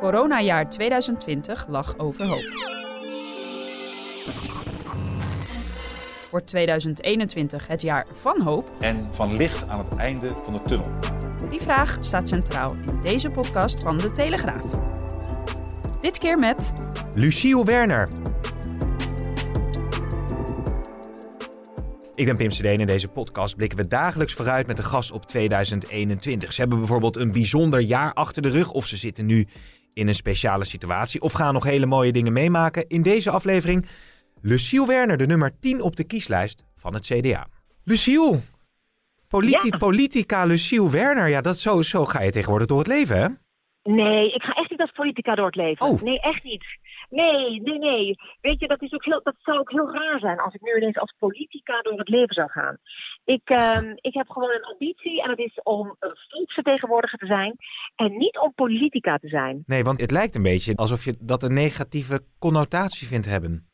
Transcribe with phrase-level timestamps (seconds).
[0.00, 2.74] Coronajaar 2020 lag overhoop.
[6.30, 8.72] Wordt 2021 het jaar van hoop?
[8.78, 10.90] en van licht aan het einde van de tunnel.
[11.48, 14.64] Die vraag staat centraal in deze podcast van De Telegraaf.
[16.00, 16.72] Dit keer met
[17.12, 18.08] Luciel Werner.
[22.14, 25.10] Ik ben Pim Cedeen en in deze podcast blikken we dagelijks vooruit met de gast
[25.10, 26.52] op 2021.
[26.52, 29.46] Ze hebben bijvoorbeeld een bijzonder jaar achter de rug of ze zitten nu
[29.96, 32.88] in een speciale situatie of gaan nog hele mooie dingen meemaken.
[32.88, 33.86] In deze aflevering
[34.42, 37.46] Luciel Werner, de nummer 10 op de kieslijst van het CDA.
[37.84, 38.40] Luciel,
[39.28, 39.76] politi Ja.
[39.76, 43.28] politica Luciel Werner, ja, dat zo, zo ga je tegenwoordig door het leven, hè?
[43.92, 45.86] Nee, ik ga echt niet als politica door het leven.
[45.86, 46.00] Oh.
[46.02, 46.64] Nee, echt niet.
[47.10, 48.14] Nee, nee, nee.
[48.40, 50.76] Weet je, dat, is ook heel, dat zou ook heel raar zijn als ik nu
[50.76, 52.76] ineens als politica door het leven zou gaan.
[53.26, 57.56] Ik, ehm, ik heb gewoon een ambitie en dat is om een volksvertegenwoordiger te zijn
[57.94, 59.62] en niet om politica te zijn.
[59.66, 63.68] Nee, want het lijkt een beetje alsof je dat een negatieve connotatie vindt hebben.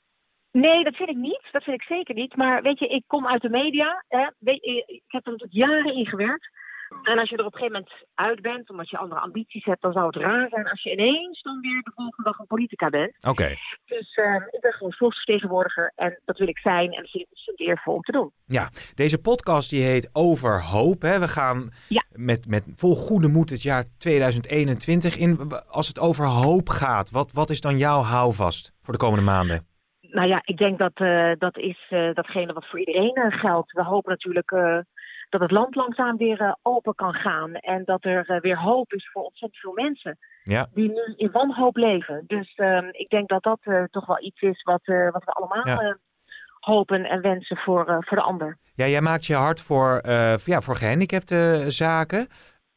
[0.53, 1.48] Nee, dat vind ik niet.
[1.53, 2.36] Dat vind ik zeker niet.
[2.36, 4.05] Maar weet je, ik kom uit de media.
[4.08, 4.30] Hè.
[4.39, 6.48] Weet, je, ik heb er natuurlijk jaren in gewerkt.
[7.03, 9.83] En als je er op een gegeven moment uit bent, omdat je andere ambities hebt,
[9.83, 12.89] dan zou het raar zijn als je ineens dan weer de volgende dag een politica
[12.89, 13.17] bent.
[13.21, 13.55] Oké.
[13.85, 17.31] Dus ehm, ik ben gewoon volksvertegenwoordiger en dat wil ik zijn en dat vind ik
[17.31, 18.33] dus een eer voor om te doen.
[18.47, 21.03] Ja, deze podcast die heet Over Hoop.
[21.03, 21.19] Hè?
[21.19, 22.05] We gaan Ja.
[22.13, 25.39] met, met vol goede moed het jaar 2021 in.
[25.69, 29.67] Als het over hoop gaat, wat, wat is dan jouw houvast voor de komende maanden?
[30.01, 33.73] Nou ja, ik denk dat eh, dat is eh, datgene wat voor iedereen eh, geldt.
[33.73, 34.51] We hopen natuurlijk
[35.33, 38.93] dat het land langzaam weer eh, open kan gaan en dat er eh, weer hoop
[38.93, 40.69] is voor ontzettend veel mensen Ja.
[40.75, 42.25] die nu in wanhoop leven.
[42.27, 44.83] Dus ehm, ik denk dat dat eh, toch wel iets is wat,
[45.13, 45.97] wat we allemaal Ja.
[46.61, 48.59] hopen en wensen voor, voor de ander.
[48.75, 50.01] Ja, jij maakt je hard voor,
[50.45, 52.27] ja, voor gehandicapte zaken.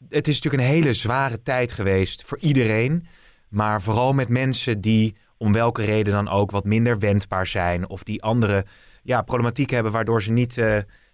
[0.10, 3.08] Het is natuurlijk een hele zware tijd geweest voor iedereen.
[3.50, 7.90] Maar vooral met mensen die om welke reden dan ook wat minder wendbaar zijn.
[7.90, 8.66] Of die andere
[9.04, 10.56] ja, problematiek hebben waardoor ze niet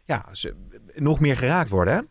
[0.06, 0.56] ja, ze,
[0.96, 1.94] nog meer geraakt worden.
[1.94, 2.02] Hè?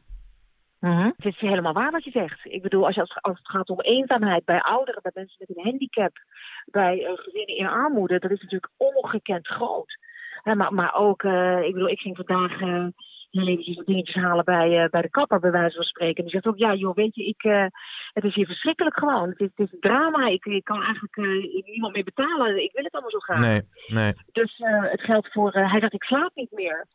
[0.90, 2.38] Het is helemaal waar wat je zegt.
[2.42, 5.56] Ik bedoel, als, je, als, als het gaat om eenzaamheid bij ouderen, bij mensen met
[5.56, 6.12] een handicap,
[6.64, 9.98] bij eh, gezinnen in armoede, dat is natuurlijk ongekend groot.
[10.42, 12.86] Hè, maar, maar ook, eh, ik bedoel, ik ging vandaag eh
[13.30, 16.16] heel eventjes wat dingetjes halen bij, bij de kapper, bij wijze van spreken.
[16.16, 17.42] En die zegt ook, ja joh, weet je, ik,
[18.12, 19.28] het is hier verschrikkelijk gewoon.
[19.28, 20.26] Het is, het is een drama.
[20.26, 21.16] Ik, ik kan eigenlijk
[21.66, 22.62] niemand meer betalen.
[22.62, 23.40] Ik wil het allemaal zo graag.
[23.40, 24.12] Nee, nee.
[24.32, 24.54] Dus
[24.90, 25.52] het geldt voor.
[25.52, 26.86] hij zegt: Ik slaap niet meer.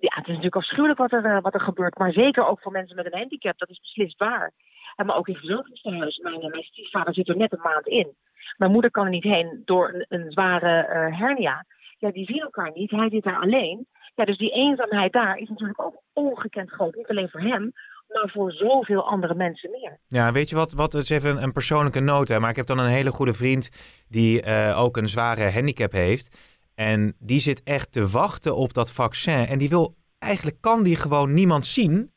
[0.00, 1.98] Ja, het is natuurlijk afschuwelijk wat er, eh, wat er gebeurt.
[1.98, 3.58] Maar zeker ook voor mensen met een handicap.
[3.58, 4.52] Dat is beslist waar.
[4.96, 6.18] En maar ook in verzorgingstehuis.
[6.18, 8.14] Mijn, mijn stiefvader zit er net een maand in.
[8.56, 11.64] Mijn moeder kan er niet heen door een, zware eh, hernia.
[11.98, 12.90] Ja, die zien elkaar niet.
[12.90, 13.86] Hij zit daar alleen.
[14.14, 16.94] Ja, dus die eenzaamheid daar is natuurlijk ook ongekend groot.
[16.94, 17.72] Niet alleen voor hem,
[18.08, 19.98] maar voor zoveel andere mensen meer.
[20.08, 20.72] Ja, weet je wat?
[20.72, 22.38] wat is even een, persoonlijke noot.
[22.38, 23.70] Maar ik heb dan een hele goede vriend
[24.08, 26.55] die eh, ook een zware handicap heeft.
[26.76, 29.46] En die zit echt te wachten op dat vaccin.
[29.46, 32.12] En die wil, eigenlijk kan die gewoon niemand zien.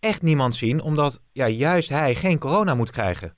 [0.00, 3.36] Echt niemand zien, omdat ja, juist hij geen corona moet krijgen.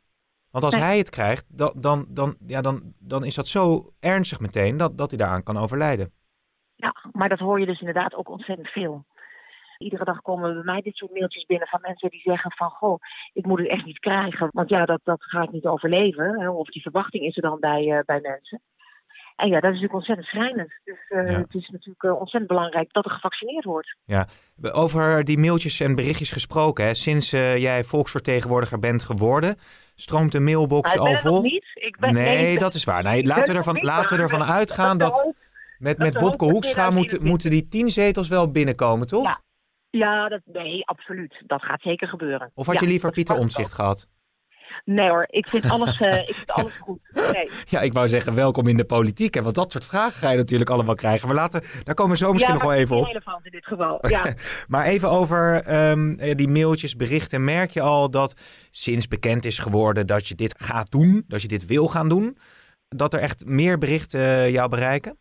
[0.50, 0.82] Want als Nee.
[0.82, 4.98] hij het krijgt, dan, dan, dan, ja, dan, dan is dat zo ernstig meteen dat,
[4.98, 6.12] dat hij daaraan kan overlijden.
[6.74, 9.04] Ja, maar dat hoor je dus inderdaad ook ontzettend veel.
[9.78, 12.70] Iedere dag komen bij mij dit soort mailtjes binnen van mensen die zeggen van...
[12.70, 12.98] goh,
[13.32, 16.40] ik moet het echt niet krijgen, want ja, dat, dat ga ik niet overleven.
[16.40, 18.60] Hè, Of die verwachting is er dan bij, eh, bij mensen.
[19.40, 20.72] En ja, dat is natuurlijk ontzettend schrijnend.
[20.84, 21.38] Dus eh, Ja.
[21.38, 23.96] het is natuurlijk eh, ontzettend belangrijk dat er gevaccineerd wordt.
[24.72, 29.56] Over die mailtjes en berichtjes gesproken, hè, sinds eh, jij volksvertegenwoordiger bent geworden,
[29.94, 31.42] stroomt de mailbox al vol?
[31.42, 31.64] niet.
[31.74, 33.02] Ik ben, Nee, ik dat is waar.
[33.02, 35.34] Nee, laten we ervan, niet, laten we ervan uitgaan dat
[35.78, 37.28] met, met Wopke Hoekstra moeten, 2021.
[37.28, 39.24] moeten die tien zetels wel binnenkomen, toch?
[39.24, 39.40] Ja.
[39.90, 41.42] Ja, dat, nee, absoluut.
[41.46, 42.50] Dat gaat zeker gebeuren.
[42.54, 44.08] Of had Ja, je liever Pieter Omtzigt gehad?
[44.84, 46.98] Nee hoor, ik vind alles, eh, ik vind alles goed.
[47.12, 47.50] Nee.
[47.64, 49.34] Ja, ik wou zeggen welkom in de politiek.
[49.34, 51.26] Hè, want dat soort vragen ga je natuurlijk allemaal krijgen.
[51.26, 53.02] Maar laten, daar komen we zo misschien ja, nog wel even op.
[53.02, 53.98] is relevant in dit geval.
[54.08, 54.34] Ja.
[54.68, 57.44] Maar even over ehm, eh, die mailtjes, berichten.
[57.44, 58.34] Merk je al dat
[58.70, 62.36] sinds bekend is geworden dat je dit gaat doen, dat je dit wil gaan doen,
[62.88, 65.18] dat er echt meer berichten eh, jou bereiken?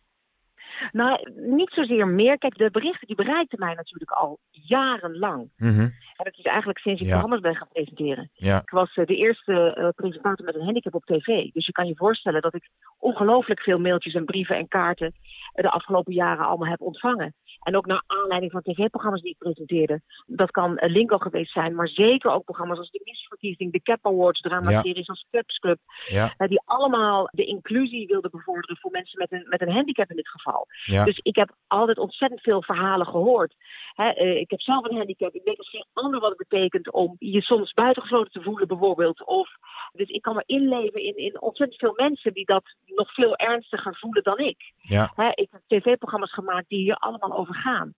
[0.92, 2.38] Nou, niet zozeer meer.
[2.38, 5.50] Kijk, de berichten die bereikten mij natuurlijk al jarenlang.
[5.56, 5.94] En
[6.24, 7.12] dat is eigenlijk sinds ik Ja.
[7.12, 8.30] programma's ben gaan presenteren.
[8.34, 8.60] Ja.
[8.60, 11.26] Ik was eh, de eerste eh, presentator met een handicap op tv.
[11.52, 12.68] Dus je kan je voorstellen dat ik
[12.98, 15.12] ongelooflijk veel mailtjes en brieven en kaarten
[15.52, 17.34] eh, de afgelopen jaren allemaal heb ontvangen.
[17.60, 20.00] En ook naar aanleiding van tv-programma's die ik presenteerde.
[20.26, 24.06] Dat kan eh, Lingo geweest zijn, maar zeker ook programma's als de Missverkiezing, de Cap
[24.06, 25.78] Awards, drama-series als Clubs Club.
[26.08, 26.34] Ja.
[26.36, 30.16] eh, die allemaal de inclusie wilden bevorderen voor mensen met een, met een handicap in
[30.16, 30.66] dit geval.
[30.84, 31.04] Ja.
[31.04, 33.54] Dus ik heb altijd ontzettend veel verhalen gehoord.
[33.94, 35.34] Eh, ik heb zelf een handicap.
[35.34, 39.26] Ik weet als geen ander wat het betekent om je soms buitengesloten te voelen, bijvoorbeeld.
[39.26, 39.48] Of,
[39.92, 42.64] dus ik kan me inleven in, in ontzettend veel mensen die dat
[43.00, 44.72] nog veel ernstiger voelen dan ik.
[44.76, 45.12] Ja.
[45.34, 47.94] Ik heb tv-programma's gemaakt die hier allemaal over gaan.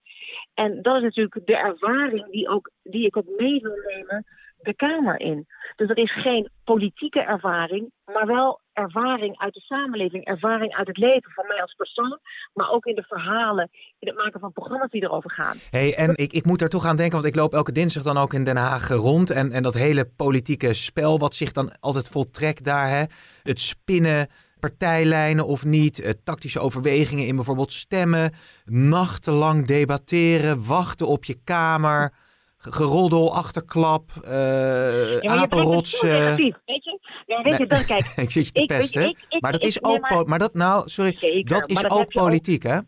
[0.54, 4.24] En dat is natuurlijk de ervaring die, ook, die ik ook mee wil nemen
[4.62, 5.46] de Kamer in.
[5.76, 10.96] Dus dat is geen politieke ervaring, maar wel ervaring uit de samenleving, ervaring uit het
[10.96, 12.18] leven van mij als persoon,
[12.52, 15.56] maar ook in de verhalen, in het maken van programma's die erover gaan.
[15.70, 18.16] Hey, en ik, ik moet daar toch aan denken, want ik loop elke dinsdag dan
[18.16, 19.30] ook in Den Haag rond.
[19.30, 22.88] En, en dat hele politieke spel wat zich dan altijd voltrekt daar.
[22.88, 23.04] Hè?
[23.42, 24.28] Het spinnen,
[24.70, 28.32] partijlijnen of niet, eh, tactische overwegingen in bijvoorbeeld stemmen,
[28.64, 32.12] nachtenlang debatteren, wachten op je kamer,
[32.56, 36.08] ge- geroddel, achterklap, eh Ja, apenrotsen.
[36.08, 36.98] negatief, weet je?
[37.26, 39.16] Ja, weet je, dan kijk, ik zit je te pesten.
[39.40, 42.78] maar dat is ook, maar- dat nou, sorry, Zeker, dat is dat ook politiek hè?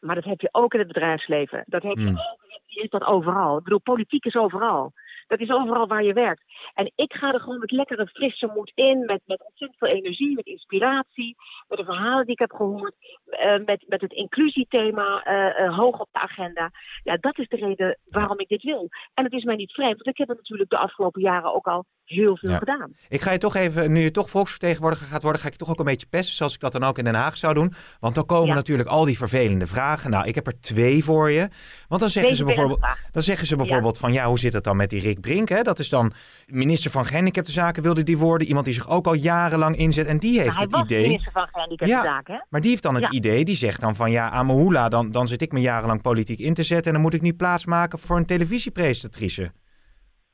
[0.00, 1.62] Maar dat heb je ook in het bedrijfsleven.
[1.66, 2.18] Dat heb je Hmm.
[2.18, 3.56] ook, je hebt dat overal.
[3.58, 4.92] Ik bedoel, politiek is overal.
[5.26, 6.42] Dat is overal waar je werkt.
[6.74, 10.34] En ik ga er gewoon met lekkere frisse moed in, met, met ontzettend veel energie,
[10.34, 11.36] met inspiratie,
[11.68, 12.94] met de verhalen die ik heb gehoord,
[13.24, 16.70] eh, met, met het inclusiethema eh, hoog op de agenda.
[17.02, 18.88] Ja, dat is de reden waarom ik dit wil.
[19.14, 21.66] En het is mij niet vreemd, want ik heb het natuurlijk de afgelopen jaren ook
[21.66, 22.58] al heel veel Ja.
[22.58, 22.92] gedaan.
[23.08, 25.70] Ik ga je toch even, nu je toch volksvertegenwoordiger gaat worden, ga ik je toch
[25.70, 27.72] ook een beetje pesten, zoals ik dat dan ook in Den Haag zou doen.
[28.00, 28.54] Want dan komen Ja.
[28.54, 30.10] natuurlijk al die vervelende vragen.
[30.10, 31.48] Nou, ik heb er twee voor je.
[31.88, 34.64] Want dan zeggen Deze ze bijvoorbeeld, dan zeggen ze bijvoorbeeld van, ja, hoe zit het
[34.64, 35.48] dan met die Rick Brink?
[35.48, 35.62] Hè?
[35.62, 36.12] Dat is dan
[36.50, 38.46] minister van Gehandicaptenzaken wilde die worden.
[38.48, 40.06] Iemand die zich ook al jarenlang inzet.
[40.06, 41.02] En die heeft het was idee.
[41.06, 42.40] minister van Gehandicaptenzaken, hè?
[42.48, 43.10] Maar die heeft dan het Ja.
[43.10, 46.38] idee, die zegt dan van ja, aan Mahula, dan, dan zit ik me jarenlang politiek
[46.38, 49.52] in te zetten en dan moet ik niet plaatsmaken voor een televisiepresentatrice.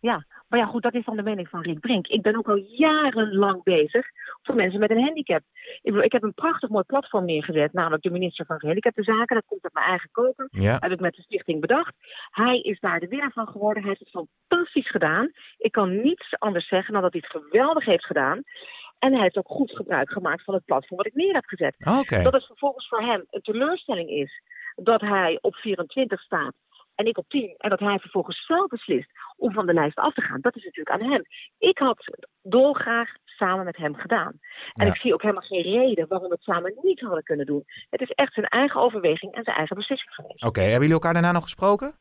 [0.00, 2.06] Ja, maar ja, goed, dat is dan de mening van Rick Brink.
[2.06, 4.06] Ik ben ook al jarenlang bezig
[4.42, 5.42] voor mensen met een handicap.
[5.82, 9.36] Ik, ik heb een prachtig mooi platform neergezet, namelijk de minister van Gehandicaptenzaken.
[9.36, 10.48] Dat komt uit mijn eigen koker.
[10.50, 10.76] Ja.
[10.80, 11.94] heb ik met de stichting bedacht.
[12.30, 13.82] Hij is daar de winnaar van geworden.
[13.82, 15.32] Hij heeft het fantastisch gedaan.
[15.56, 18.42] Ik kan niets anders zeggen dan dat hij het geweldig heeft gedaan.
[18.98, 21.74] En hij heeft ook goed gebruik gemaakt van het platform wat ik neer heb gezet.
[22.22, 24.42] Dat het vervolgens voor hem een teleurstelling is
[24.74, 26.54] dat hij op 24 staat
[26.94, 27.54] en ik op 10.
[27.58, 30.40] En dat hij vervolgens zelf beslist om van de lijst af te gaan.
[30.40, 31.22] Dat is natuurlijk aan hem.
[31.58, 32.04] Ik had
[32.42, 34.32] dolgraag samen met hem gedaan.
[34.72, 34.92] En Ja.
[34.92, 37.64] ik zie ook helemaal geen reden waarom we het samen niet hadden kunnen doen.
[37.90, 40.44] Het is echt zijn eigen overweging en zijn eigen beslissing geweest.
[40.44, 41.98] Oké, hebben jullie elkaar daarna nog gesproken?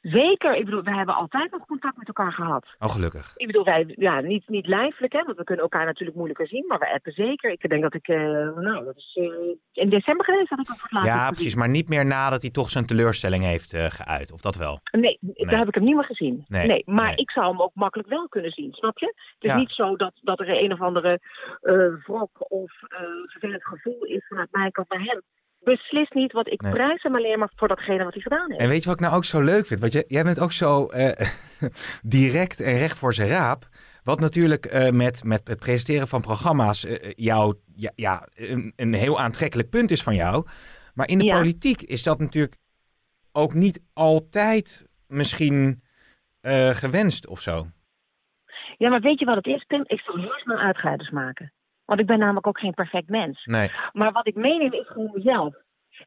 [0.00, 2.66] Zeker, ik bedoel, we hebben altijd nog contact met elkaar gehad.
[2.78, 3.32] Oh, gelukkig.
[3.36, 6.64] Ik bedoel, wij, ja, niet, niet lijfelijk, hè, want we kunnen elkaar natuurlijk moeilijker zien,
[6.68, 7.50] maar we appen zeker.
[7.50, 8.16] Ik denk dat ik, eh,
[8.56, 11.30] nou, dat is eh, in december geweest dat ik hem voor het laatst heb Ja,
[11.30, 11.54] precies.
[11.54, 14.32] Maar niet meer nadat hij toch zijn teleurstelling heeft eh, geuit.
[14.32, 14.80] Of dat wel?
[14.90, 15.46] Nee, Nee.
[15.46, 16.44] daar heb ik hem niet meer gezien.
[16.48, 17.16] Nee, Nee, maar nee.
[17.16, 19.06] ik zou hem ook makkelijk wel kunnen zien, snap je?
[19.06, 19.56] Het is Ja.
[19.58, 21.20] niet zo dat, dat er een of andere
[22.06, 22.72] wrok of
[23.26, 25.22] vervelend gevoel is vanuit mijn kant naar hem.
[25.76, 26.72] Beslist niet, want ik Nee.
[26.72, 28.60] prijs hem alleen maar voor datgene wat hij gedaan heeft.
[28.62, 29.80] En weet je wat ik nou ook zo leuk vind?
[29.80, 31.26] Want jij, jij bent ook zo eh,
[32.02, 33.68] direct en recht voor zijn raap.
[34.04, 38.94] Wat natuurlijk eh, met, met het presenteren van programma's eh, jou, ja, ja, een, een
[38.94, 40.46] heel aantrekkelijk punt is van jou.
[40.94, 41.36] Maar in de Ja.
[41.36, 42.56] politiek is dat natuurlijk
[43.32, 45.82] ook niet altijd misschien
[46.72, 47.66] gewenst of zo.
[48.76, 49.84] Ja, maar weet je wat het is, Tim?
[49.86, 51.52] Ik zal heel snel uitgeleiders maken.
[51.88, 53.44] Want ik ben namelijk ook geen perfect mens.
[53.44, 53.70] Nee.
[53.92, 55.54] Maar wat ik meeneem is gewoon mezelf.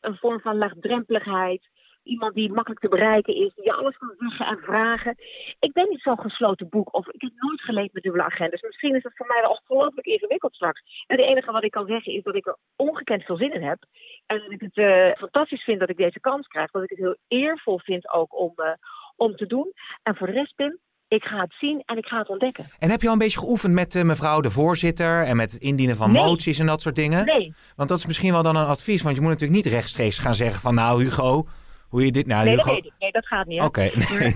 [0.01, 1.69] Een vorm van laagdrempeligheid.
[2.03, 3.53] Iemand die makkelijk te bereiken is.
[3.55, 5.15] Die je alles kan zeggen en vragen.
[5.59, 6.93] Ik ben niet zo'n gesloten boek.
[6.93, 8.61] Of ik heb nooit geleefd met dubbele agendas.
[8.61, 10.81] Misschien is het voor mij wel ongelooflijk ingewikkeld straks.
[11.07, 13.63] En het enige wat ik kan zeggen is dat ik er ongekend veel zin in
[13.63, 13.83] heb.
[14.25, 16.71] En dat ik het eh, fantastisch vind dat ik deze kans krijg.
[16.71, 18.73] Dat ik het heel eervol vind ook om, eh,
[19.15, 19.71] om te doen.
[20.03, 20.79] En voor de rest, Pim,
[21.15, 22.71] ik ga het zien en ik ga het ontdekken.
[22.79, 25.61] En heb je al een beetje geoefend met eh, mevrouw de voorzitter en met het
[25.61, 26.23] indienen van Nee.
[26.23, 27.25] moties en dat soort dingen?
[27.25, 30.17] Nee, Want dat is misschien wel dan een advies, want je moet natuurlijk niet rechtstreeks
[30.19, 31.47] gaan zeggen van nou Hugo,
[31.91, 32.91] hoe je dit nou nee, dat weet ik.
[32.99, 33.61] Nee, dat gaat niet.
[33.61, 33.91] Oké, nee.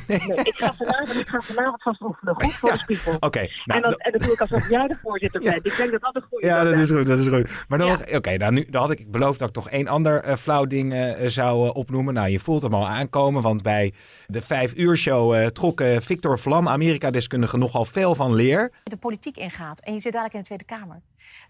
[0.07, 2.35] Nee, nee, ik, ga vanavond, ik ga vanavond vast oefenen.
[2.35, 3.15] Goed voor de spiegel.
[3.19, 5.65] Oké, en, nou, dat, dat- en dat doe ik alsof jij de voorzitter bent.
[5.65, 6.89] Ik denk dat dat een goede ja, dat is.
[6.91, 7.65] goed, dat is goed.
[7.67, 8.17] Maar dan Ja.
[8.17, 10.93] oké, nou nu dan had ik beloofd dat ik toch één ander eh, flauw ding
[10.93, 12.13] eh, zou eh, opnoemen.
[12.13, 13.93] Nou, je voelt hem al aankomen, want bij
[14.27, 18.71] de vijf uur show eh, trok Victor Vlam, Amerika-deskundige, nogal veel van leer.
[18.83, 21.01] de politiek ingaat en je zit dadelijk in de Tweede Kamer.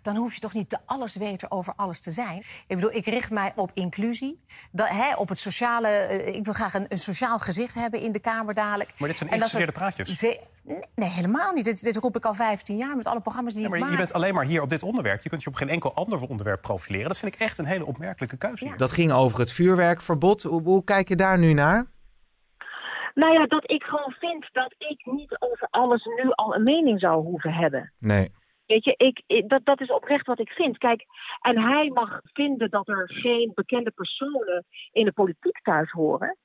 [0.01, 2.37] Dan hoef je toch niet de allesweter over alles te zijn.
[2.67, 4.39] Ik bedoel, ik richt mij op inclusie,
[4.71, 5.87] dat, hè, op het sociale.
[5.87, 8.93] eh, ik wil graag een, een sociaal gezicht hebben in de Kamer dadelijk.
[8.97, 10.09] Maar dit zijn ingestudeerde praatjes.
[10.19, 10.39] Ze-
[10.95, 11.65] nee, helemaal niet.
[11.65, 13.89] Dit, dit roep ik al 15 jaar met alle programma's die Ja, maar ik je
[13.89, 13.99] maak.
[13.99, 15.21] bent alleen maar hier op dit onderwerp.
[15.23, 17.07] Je kunt je op geen enkel ander onderwerp profileren.
[17.07, 18.73] Dat vind ik echt een hele opmerkelijke keuze.
[18.77, 20.43] Dat ging over het vuurwerkverbod.
[20.43, 21.85] Hoe, hoe kijk je daar nu naar?
[23.13, 26.99] Nou ja, dat ik gewoon vind dat ik niet over alles nu al een mening
[26.99, 27.91] zou hoeven hebben.
[27.99, 28.31] Nee.
[28.65, 30.77] Weet je, ik, ik- dat, dat is oprecht wat ik vind.
[30.77, 31.05] Kijk,
[31.41, 36.37] en hij mag vinden dat er geen bekende personen in de politiek thuis horen.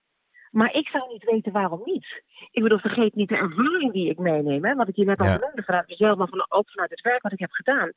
[0.51, 2.23] Maar ik zou niet weten waarom niet.
[2.51, 4.65] Ik bedoel, vergeet niet de ervaring die ik meeneem.
[4.65, 4.75] Hè?
[4.75, 5.39] Wat ik hier net al Ja.
[5.55, 7.93] vanuit mezelf, maar van, ook vanuit het werk wat ik heb gedaan.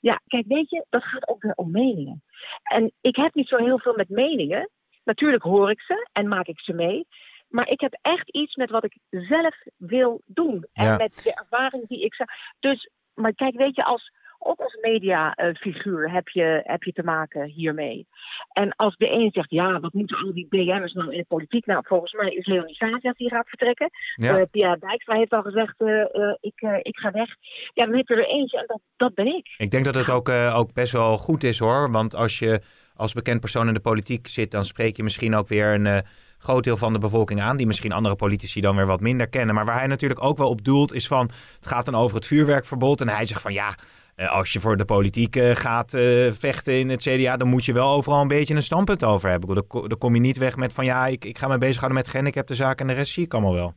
[0.00, 2.22] Ja, kijk, weet je, dat gaat ook weer om meningen.
[2.62, 4.68] En ik heb niet zo heel veel met meningen.
[5.04, 7.06] Natuurlijk hoor ik ze en maak ik ze mee.
[7.48, 10.66] Maar ik heb echt iets met wat ik zelf wil doen.
[10.72, 10.96] En Ja.
[10.96, 12.28] met de ervaring die ik zou.
[12.60, 17.44] Dus, maar kijk, weet je, als, ook als mediafiguur heb je, heb je te maken
[17.44, 18.06] hiermee.
[18.52, 21.66] En als de een zegt, ja, wat moeten al die BN'ers nou in de politiek?
[21.66, 23.90] Nou, volgens mij is Leonie Sazias die gaat vertrekken.
[24.14, 24.38] Ja.
[24.38, 27.28] Eh, Pia Dijkstra heeft al gezegd, eh, eh, ik, ik ga weg.
[27.74, 29.54] Ja, dan heb je er eentje en dat, dat ben ik.
[29.56, 31.90] Ik denk dat het ook, ook best wel goed is hoor.
[31.90, 32.60] Want als je
[32.94, 36.04] als bekend persoon in de politiek zit, dan spreek je misschien ook weer een
[36.42, 37.56] groot deel van de bevolking aan.
[37.56, 39.54] Die misschien andere politici dan weer wat minder kennen.
[39.54, 42.26] Maar waar hij natuurlijk ook wel op doelt, is van het gaat dan over het
[42.26, 43.00] vuurwerkverbod.
[43.00, 43.74] En hij zegt van ja.
[44.14, 47.64] eh, Als je voor de politiek eh, gaat eh, vechten in het CDA, dan moet
[47.64, 49.54] je wel overal een beetje een standpunt over hebben.
[49.54, 51.98] Dan ko- Dan kom je niet weg met van ja, ik, ik ga me bezighouden
[51.98, 53.74] met gehandicaptenzaken en de rest zie ik allemaal wel.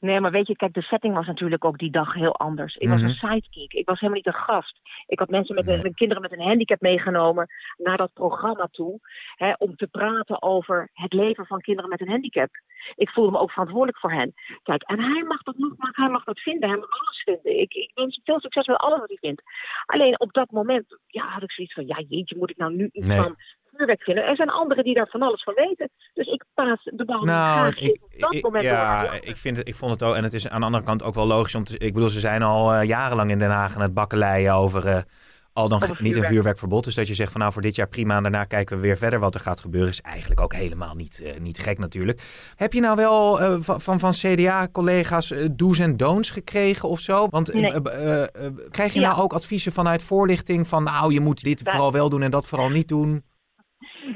[0.00, 2.76] Nee, maar weet je, kijk, de setting was natuurlijk ook die dag heel anders.
[2.76, 3.08] Ik was Mhm.
[3.08, 3.72] een sidekick.
[3.72, 4.80] Ik was helemaal niet een gast.
[5.06, 8.98] Ik had mensen met een, kinderen met een handicap meegenomen naar dat programma toe.
[9.34, 12.48] Hè, om te praten over het leven van kinderen met een handicap.
[12.94, 14.32] Ik voelde me ook verantwoordelijk voor hen.
[14.62, 16.68] Kijk, en hij mag dat nogmaals, hij mag dat vinden.
[16.68, 17.60] Hij mag alles vinden.
[17.60, 19.42] Ik, ik wens hem veel succes met alles wat hij vindt.
[19.86, 22.88] Alleen op dat moment ja, had ik zoiets van, ja jeetje, moet ik nou nu
[22.92, 23.20] iets Nee.
[23.20, 23.36] van
[23.76, 24.24] vuurwerk vinden?
[24.24, 25.90] Er zijn anderen die daar van alles van weten.
[26.14, 29.68] Dus ik paas de bal Nou, ik, op dat ik- moment ja, ik, vind het,
[29.68, 31.64] ik vond het ook, en het is aan de andere kant ook wel logisch om
[31.64, 34.86] te, ik bedoel, ze zijn al eh, jarenlang in Den Haag aan het bakkeleien over
[34.86, 34.98] eh,
[35.52, 36.26] al dan niet een vuurwerk.
[36.26, 36.84] vuurwerkverbod.
[36.84, 38.96] Dus dat je zegt van nou voor dit jaar prima en daarna kijken we weer
[38.96, 42.20] verder wat er gaat gebeuren, is eigenlijk ook helemaal niet, eh, niet gek natuurlijk.
[42.56, 47.26] Heb je nou wel van, van, van CDA-collega's do's en don'ts gekregen of zo?
[47.28, 47.80] Want Nee.
[48.70, 49.08] krijg je Ja.
[49.08, 52.46] nou ook adviezen vanuit voorlichting van nou je moet dit vooral wel doen en dat
[52.46, 53.22] vooral niet doen?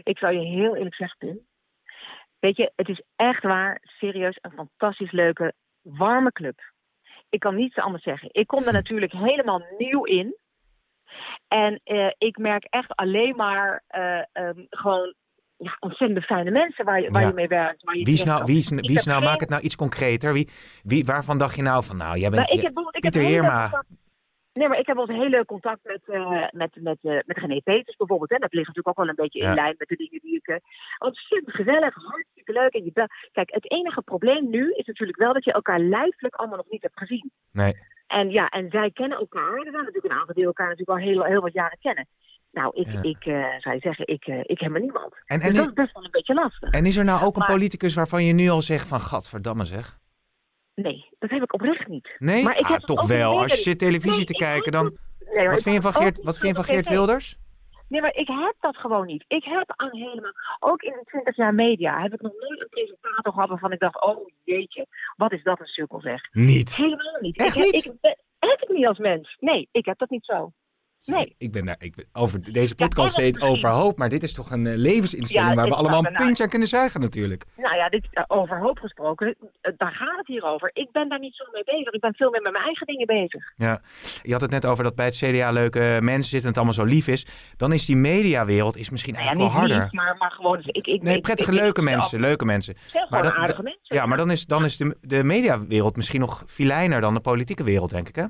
[0.04, 1.38] Ik zou je heel eerlijk zeggen, Pim.
[2.38, 6.60] Weet je, het is echt waar, serieus, een fantastisch leuke, warme club.
[7.28, 8.28] Ik kan niets anders zeggen.
[8.32, 10.36] Ik kom er natuurlijk helemaal nieuw in.
[11.48, 15.14] En eh, ik merk echt alleen maar eh, ehm, gewoon
[15.56, 17.28] ja, ontzettend fijne mensen waar je, waar Ja.
[17.28, 17.82] je mee werkt.
[17.84, 19.48] Waar je Wie is nou, wie is, Ik wie is heb nou geen- maak het
[19.48, 20.32] nou iets concreter.
[20.32, 20.48] Wie,
[20.82, 22.42] wie, waarvan dacht je nou van nou, jij bent...
[22.46, 23.84] Nou, ik heb, bijvoorbeeld- ik heb Pieter hele Heerma.
[24.54, 27.96] Nee, maar ik heb ons hele contact met, eh met, met, eh, met René Peters
[27.96, 28.30] bijvoorbeeld.
[28.30, 28.38] Hè.
[28.38, 29.48] Dat ligt natuurlijk ook wel een beetje Ja.
[29.48, 30.46] in lijn met de dingen die ik...
[30.46, 30.56] eh
[30.98, 32.72] ontzettend gezellig, hartstikke leuk.
[32.74, 32.92] En je
[33.32, 36.82] Kijk, het enige probleem nu is natuurlijk wel dat je elkaar lijfelijk allemaal nog niet
[36.82, 37.30] hebt gezien.
[37.52, 37.74] Nee.
[38.06, 39.54] En ja, en zij kennen elkaar.
[39.56, 42.06] Er zijn natuurlijk een aantal die elkaar natuurlijk al heel, heel wat jaren kennen.
[42.50, 43.02] Nou, ik, Ja.
[43.02, 45.14] ik eh, zou je zeggen, ik, eh, ik heb er niemand.
[45.26, 46.70] En, dus dat is best wel een beetje lastig.
[46.70, 49.98] en is er nou ook een politicus waarvan je nu al zegt van gadverdamme zeg?
[50.74, 52.16] Nee, dat heb ik oprecht niet.
[52.18, 52.42] Nee?
[52.42, 53.38] Maar ik Ah, heb toch wel.
[53.42, 54.96] Als je zit televisie Nee, te kijken, dan...
[55.34, 56.88] Nee, Wat vind je van Geert, wat vind je van Geert.
[56.88, 57.36] Wilders?
[57.88, 59.24] Nee, maar ik heb dat gewoon niet.
[59.28, 62.68] Ik heb aan helemaal, ook in de 20 jaar media, heb ik nog nooit een
[62.70, 66.20] presentator gehad waarvan ik dacht, oh jeetje, wat is dat een sukkel zeg.
[66.32, 66.76] Niet.
[66.76, 67.38] Helemaal niet.
[67.38, 67.84] Echt ik, heb- niet?
[67.84, 69.36] Ik, ben- heb ik niet als mens.
[69.40, 70.52] Nee, ik heb dat niet zo.
[71.04, 71.34] Nee.
[71.38, 74.32] Ik ben daar, ik ben, over deze Ja, podcast en heet overhoop, maar dit is
[74.32, 77.44] toch een eh, levensinstelling Ja, waar we allemaal een puntje aan kunnen zuigen natuurlijk.
[77.56, 80.70] Nou ja, dit, eh, over hoop gesproken, eh, daar gaat het hier over.
[80.72, 81.92] Ik ben daar niet zo mee bezig.
[81.92, 83.52] Ik ben veel meer met mijn eigen dingen bezig.
[83.56, 83.80] Ja.
[84.22, 86.74] Je had het net over dat bij het CDA leuke mensen zitten en het allemaal
[86.74, 87.26] zo lief is.
[87.56, 89.82] Dan is die mediawereld is misschien Nou ja, eigenlijk wel harder.
[89.90, 90.58] lief, maar, maar gewoon...
[90.66, 92.76] Ik, ik, Nee, prettige ik- leuke mensen, leuke mensen.
[93.08, 93.94] Maar dat- aardige mensen.
[93.96, 97.64] Ja, maar dan is, dan is de, de mediawereld misschien nog filijner dan de politieke
[97.64, 98.24] wereld, denk ik, hè?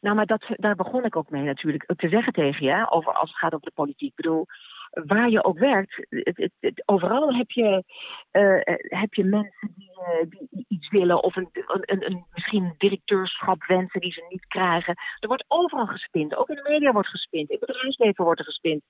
[0.00, 3.30] Nou, maar dat, daar begon ik ook mee natuurlijk te zeggen tegen je, over, als
[3.30, 4.08] het gaat over de politiek.
[4.08, 4.46] Ik bedoel,
[4.90, 7.84] waar je ook werkt, het, het, het- overal heb je,
[8.30, 12.74] eh, eh, heb je mensen die, eh, die iets willen of een, een, een, misschien
[12.78, 14.94] directeurschap wensen die ze niet krijgen.
[15.20, 18.46] Er wordt overal gespind, ook in de media wordt gespind, in het bedrijfsleven wordt er
[18.46, 18.82] gespind.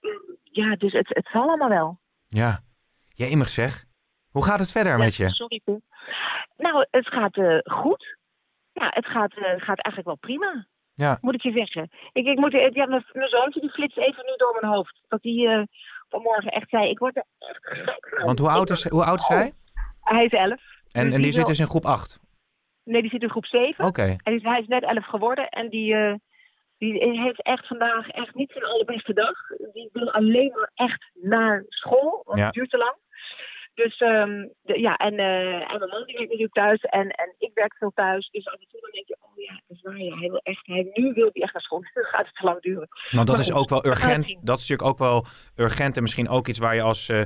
[0.00, 0.10] Eh,
[0.42, 1.98] Ja, dus het, het zal allemaal wel.
[2.28, 2.60] Ja.
[3.08, 3.84] Jemig zeg.
[4.30, 5.28] Hoe gaat het verder met je?
[5.28, 5.80] Sorry, Pim.
[6.56, 8.16] Nou, het gaat goed.
[8.80, 10.66] Ja, het gaat, eh, gaat eigenlijk wel prima.
[10.94, 11.18] Ja.
[11.20, 11.90] Moet ik je zeggen.
[12.12, 15.00] Ik, ik moet, ja, mijn, mijn zoontje die flitst even nu door mijn hoofd.
[15.08, 15.62] Dat hij eh,
[16.08, 18.24] vanmorgen echt zei, ik word er echt gek van.
[18.26, 19.52] Want hoe oud is, hoe oud is hij?
[20.00, 20.50] Hij is elf.
[20.50, 20.58] En,
[20.90, 22.20] Dus en die die zit dus in groep 8.
[22.84, 23.84] Nee, die zit in groep 7.
[23.84, 24.16] Oké.
[24.22, 25.48] En die, hij is net elf geworden.
[25.48, 26.14] En die, eh,
[26.78, 29.36] Die heeft echt vandaag echt niet zijn allerbeste dag.
[29.72, 32.44] Die wil alleen maar echt naar school, want Ja.
[32.44, 32.94] het duurt te lang.
[33.74, 37.34] Dus ehm, de- ja, en, eh, en mijn man die werkt natuurlijk thuis en, en
[37.38, 38.28] ik werk veel thuis.
[38.30, 39.98] Dus af en toe dan denk je, oh ja, dat is waar.
[39.98, 41.80] Ja, hij wil echt, hij, nu wil hij echt naar school.
[41.94, 42.88] Nu gaat het te lang duren.
[43.10, 44.26] Want dat Maar is goed, ook wel urgent.
[44.42, 45.26] Dat is natuurlijk ook wel
[45.56, 47.20] urgent en misschien ook iets waar je als, eh,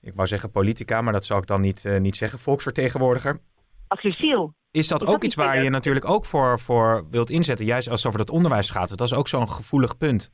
[0.00, 3.40] ik wou zeggen politica, maar dat zou ik dan niet, eh, niet zeggen, volksvertegenwoordiger.
[3.88, 4.54] Als Luciel.
[4.70, 7.88] Is dat Is ook dat iets waar je natuurlijk ook voor, voor wilt inzetten, juist
[7.88, 8.86] als het over dat onderwijs gaat?
[8.88, 10.30] Want dat is ook zo'n gevoelig punt.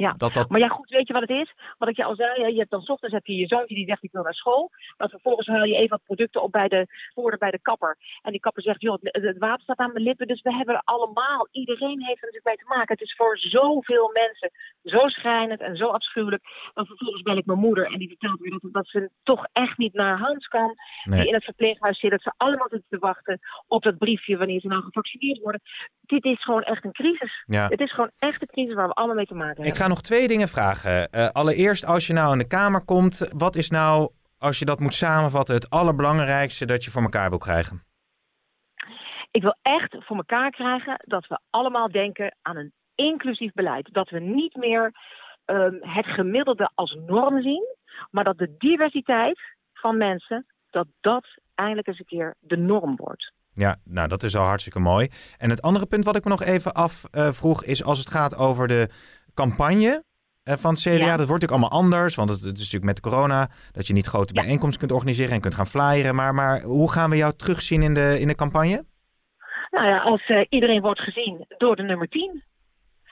[0.00, 0.14] Ja.
[0.16, 1.54] Dat dat, Maar ja, goed, weet je wat het is?
[1.78, 3.74] Wat ik je al zei, hè, je hebt dan 's ochtends heb je je zoontje
[3.74, 4.70] die zegt ik wil naar school.
[4.96, 7.96] Dan vervolgens haal je even wat producten op bij de voordeur bij de kapper.
[8.22, 10.26] En die kapper zegt, joh, het, water staat aan mijn lippen.
[10.26, 12.92] Dus we hebben er allemaal, iedereen heeft er natuurlijk mee te maken.
[12.92, 14.50] Het is voor zoveel mensen
[14.84, 16.42] zo schrijnend en zo afschuwelijk.
[16.74, 19.78] Dan vervolgens bel ik mijn moeder en die vertelt weer dat, dat ze toch echt
[19.78, 20.74] niet naar Hans kan.
[21.04, 24.60] Die in het verpleeghuis zit, dat ze allemaal zitten te wachten op dat briefje wanneer
[24.60, 25.60] ze nou gevaccineerd worden.
[26.00, 27.42] Dit is gewoon echt een crisis.
[27.46, 27.68] Ja.
[27.68, 29.66] Het is gewoon echt een crisis waar we allemaal mee te maken hebben.
[29.90, 31.10] Ga nog twee dingen vragen.
[31.10, 34.80] Eh, allereerst, als je nou in de Kamer komt, wat is nou, als je dat
[34.80, 37.82] moet samenvatten, het allerbelangrijkste dat je voor elkaar wil krijgen?
[39.30, 43.88] Ik wil echt voor elkaar krijgen dat we allemaal denken aan een inclusief beleid.
[43.92, 44.92] Dat we niet meer
[45.44, 47.76] ehm, het gemiddelde als norm zien,
[48.10, 49.40] maar dat de diversiteit
[49.72, 53.32] van mensen, dat dat eindelijk eens een keer de norm wordt.
[53.54, 55.08] Ja, nou dat is al hartstikke mooi.
[55.38, 58.68] En het andere punt wat ik me nog even afvroeg is als het gaat over
[58.68, 58.88] de
[59.34, 60.04] campagne
[60.42, 60.90] eh, van het CDA.
[60.90, 60.98] Ja.
[60.98, 64.06] Dat wordt natuurlijk allemaal anders, want het, het is natuurlijk met corona dat je niet
[64.06, 64.40] grote Ja.
[64.42, 66.14] bijeenkomsten kunt organiseren en kunt gaan flyeren.
[66.14, 68.84] Maar, maar hoe gaan we jou terugzien in de, in de campagne?
[69.70, 72.42] Nou ja, als eh, iedereen wordt gezien door de nummer 10.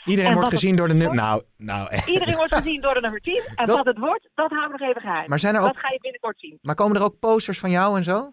[0.04, 0.94] Iedereen En wordt wat gezien door de...
[0.94, 1.20] nu- wordt?
[1.20, 2.08] Nou, nou, echt.
[2.08, 3.42] Iedereen wordt gezien door de nummer 10.
[3.54, 5.28] En Dat- wat het wordt, dat houden we nog even geheim.
[5.28, 6.58] Maar zijn er Dat ook, ga je binnenkort zien.
[6.62, 8.32] maar komen er ook posters van jou en zo?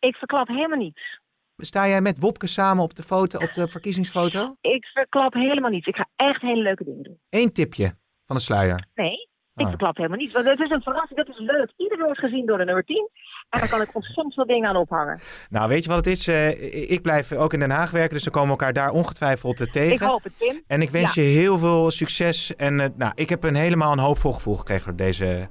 [0.00, 1.17] Ik verklap helemaal niets.
[1.64, 4.56] Sta jij met Wopke samen op de foto, op de verkiezingsfoto?
[4.60, 5.86] Ik verklap helemaal niets.
[5.86, 7.18] Ik ga echt hele leuke dingen doen.
[7.30, 7.94] Eén tipje
[8.26, 8.86] van de sluier.
[8.94, 9.68] Nee, ik Ah.
[9.68, 10.32] verklap helemaal niets.
[10.32, 11.72] Want het is een verrassing, dat is leuk.
[11.76, 13.08] Iedereen wordt gezien door de nummer 10.
[13.50, 15.18] En daar kan ik ontzettend veel dingen aan ophangen.
[15.50, 16.28] Nou, weet je wat het is?
[16.28, 19.60] Eh, ik blijf ook in Den Haag werken, dus dan komen we elkaar daar ongetwijfeld
[19.60, 19.92] eh, tegen.
[19.92, 20.62] Ik hoop het, Tim.
[20.66, 22.56] En ik wens je heel veel succes.
[22.56, 25.48] En eh, nou, ik heb een helemaal een hoopvol gevoel gekregen door deze,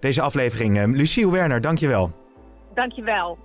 [0.00, 0.96] deze aflevering.
[0.96, 2.12] Lucie Werner, dankjewel.
[2.74, 3.38] Dankjewel.